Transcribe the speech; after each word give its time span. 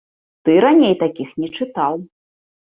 Ты 0.47 0.51
раней 0.65 0.95
такіх 1.05 1.37
не 1.45 1.53
чытаў. 1.57 1.93